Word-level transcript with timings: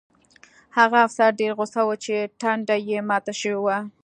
هغه 0.77 0.97
افسر 1.07 1.29
ډېر 1.39 1.51
غوسه 1.57 1.81
و 1.85 1.91
چې 2.03 2.15
ټنډه 2.39 2.75
یې 2.89 2.97
ماته 3.09 3.33
شوې 3.41 3.59
وه 3.63 3.77